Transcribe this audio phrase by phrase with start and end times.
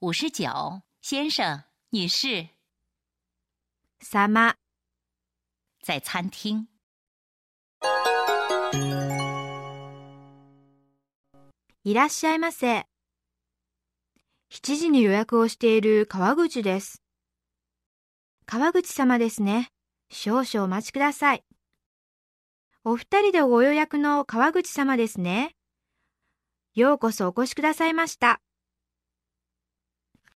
[0.00, 0.46] 五十九，
[1.02, 2.50] 先生、女士，
[4.00, 4.54] 様、
[5.82, 6.68] 在餐厅。
[11.82, 12.86] いらっしゃいませ。
[14.52, 17.02] 7時に予約をしている川口です。
[18.46, 19.72] 川口様ですね。
[20.12, 21.42] 少々お待ちください。
[22.84, 25.56] お二人でご予約の川口様ですね。
[26.76, 28.40] ようこそお越しくださいました。